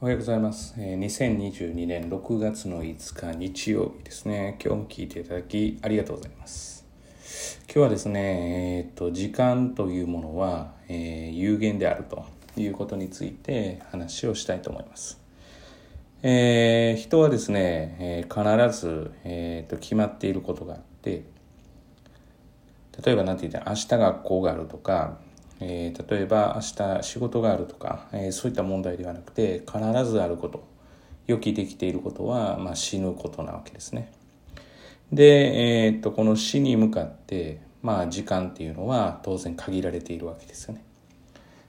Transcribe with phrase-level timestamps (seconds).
[0.00, 0.74] おはようございます。
[0.78, 4.56] 2022年6月の5日日曜日ですね。
[4.64, 6.86] 今日も聞いていただきありがとうございます。
[7.64, 12.24] 今日はですね、えーっと、時間というものは、えー有限であると
[12.56, 15.20] いうことについて話をしたいと思います。
[16.22, 21.24] えー人はですね、えー必ず、えーっと決まっていることがあって、
[23.04, 25.18] 例えば何て言ったら明日学校があるとか、
[25.60, 30.66] えー例えば明日仕事があるとか、えーそういった問題ではなくて必ずあること
[31.26, 34.12] 予期できていることは、まあ、死ぬことなわけですね。
[35.12, 40.84] で、えーっとこの死に向かって、まあ、時間っていうのは当然限られているわけですよね。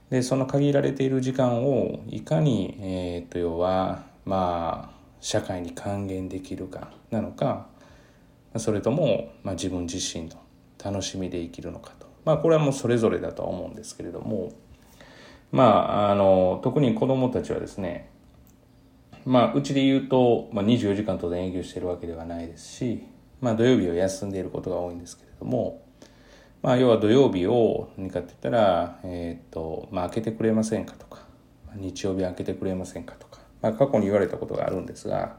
[0.10, 7.68] でその限られている時間をいかに、えーっと要はまあ社会に還元できるかなのか
[8.58, 10.38] それとも、まあ、自分自身の
[10.84, 12.09] 楽しみで生きるのかと。
[12.26, 14.52] まあこれはもうそれぞれだとは思うんですけれども、
[15.52, 18.10] まああの、特に子供たちはですね、
[19.26, 23.04] まあうちで言うと、まあ、24時間当然営業しているわけではないですし、
[23.42, 25.84] まあ土曜日は休んでいることが多いんですけれども、
[26.62, 31.24] まあ要は土曜日を何かって言ったら、えっ、と、まあ開けてくれませんかとか、
[31.76, 35.38] 日曜日開けてくれませんかとか、まあ過去に言われたことがあるんですが、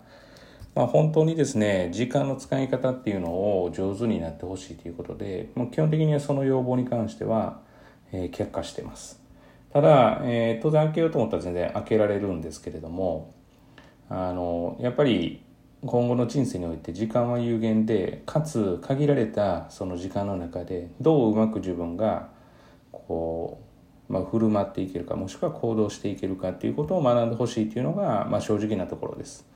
[0.75, 7.61] まあ、本当にですね時間の使い方っていうのを上手になってほしいということでもう基本的にはその要望に関しては、
[8.13, 9.21] えー却下してます
[9.73, 13.35] ただ、えー当然開けようと思ったら全然開けられるんですけれども
[14.09, 15.43] あのやっぱり
[15.83, 22.29] 今後の人生において時間は有限でかつ限られたその時間の中でどううまく自分が
[22.93, 23.63] こ
[24.09, 29.49] う、まあ、振る舞っていけるかもしくは行動していけるかっていうことを学んでほしいっていうのが、まあ、正直なところです。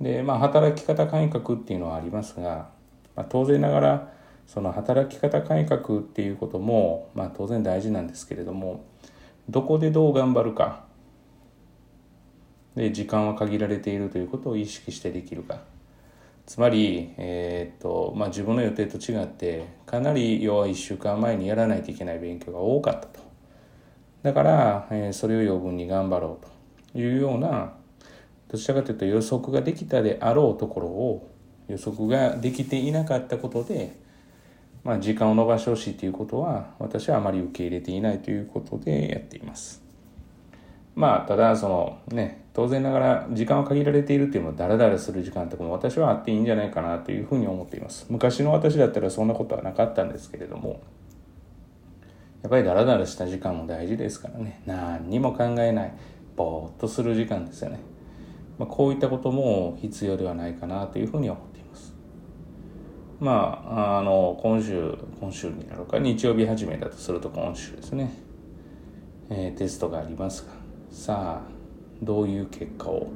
[0.00, 2.70] でまあ働き方改革っていうのはありますが、
[3.14, 4.12] まあ、当然ながら
[4.46, 8.84] その働き方改革っていうことも、まあ、当然大事なんですけれども
[9.48, 10.84] どこでどう頑張るか
[12.74, 15.60] で時間は限られているということを意識してできるか。
[16.46, 23.20] つまり、えーっとまあ、自分の予定と違ってかなり要は1週間前にやらないといけない勉強が多かったと。
[24.22, 27.74] だから、えーそれを余分に頑張ろうというような
[28.50, 31.30] どちらかというと予測ができたであろうところを
[31.68, 33.92] 予測ができていなかったことで、
[34.82, 39.82] まあ、時間を延ばしてほしいということは私はあまり受け入れていないということでやっています。
[40.96, 48.06] まあただそのね当然ながら時間は限られているっていうのはダラダラする時間とかも私はあっていいんじゃないかなというふうに思っています。
[48.10, 50.80] 昔の私だったらそんなことはなかったんですけれども
[52.42, 54.60] やっぱりダラダラした時間も大事ですからね。
[54.66, 55.92] 何にも考えない
[56.34, 57.78] ぼーっとする時間ですよね。
[58.60, 61.94] まあ、こういったことも必要ではないかなというふうに思っています。
[63.18, 68.12] まあ、あの、今週、今週になるか、日曜日始めだとすると今週ですね、
[69.30, 70.52] えーテストがありますが、
[70.90, 71.50] さあ、
[72.02, 73.06] どういう結果を、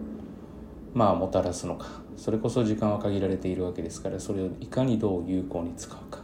[0.94, 1.88] まあ、もたらすのか。
[2.16, 6.20] それこそ時間は限られているわけですから、それをいかにどう有効に使うか。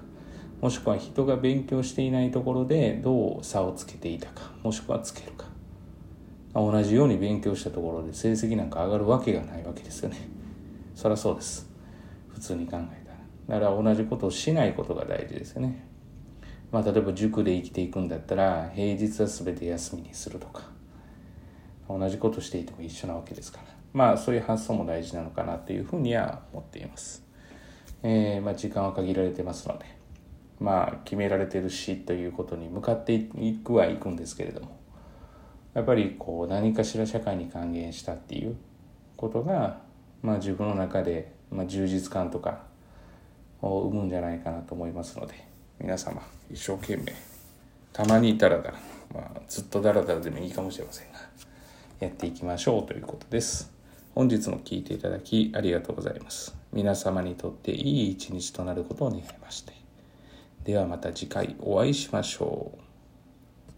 [0.63, 5.50] もしくは人が勉強していないところでどう差をつけていたか、もしくはつけるか。
[6.55, 10.17] 同じように勉強したところで成績なんか上がるわけがないわけですよね。
[10.95, 11.71] そりゃそうです。
[12.29, 13.07] 普通に考え
[13.47, 13.61] たら。
[13.61, 15.87] だから同じことをしないことが大事ですよね。
[16.73, 20.63] まあ例えば塾で生きていくんだったら平日は全て休みにするとか。
[21.89, 23.65] 同じことしていても一緒なわけですから。
[23.93, 27.25] まあそういう発想も大事なのかなというふうには思っています。
[28.03, 29.85] えーまあ、時間は限られてますので。
[30.59, 34.79] まあ決められてるしということに向かっていくはいくんですけれども。
[35.75, 38.57] やっぱりこう何かしら社会に還元したっていう
[39.17, 39.81] ことが、
[40.23, 42.63] まあ、自分の中で、まあ、充実感とか
[43.63, 45.35] を生むんじゃないかなと思いますので
[45.79, 47.15] 皆様一生懸命。
[47.93, 48.79] たまにダラダラ、
[49.13, 51.19] まあ、ずっとダラダラでもいいかもしれませんが
[52.01, 53.73] やっていきましょうということです。
[54.15, 56.57] 本日も聞いていただきありがとうございます。
[56.73, 59.73] 皆様にとっていい一日となることを願いまして。
[60.65, 62.90] ではまた次回お会いしましょう。